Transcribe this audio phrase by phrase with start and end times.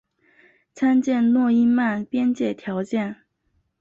[0.73, 3.17] 参见诺伊曼边界条件。